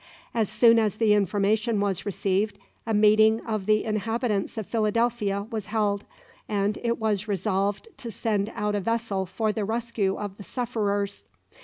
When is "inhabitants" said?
3.83-4.57